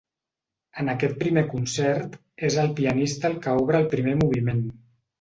[0.83, 2.17] En aquest primer concert
[2.51, 4.69] és el pianista el que obre el primer moviment.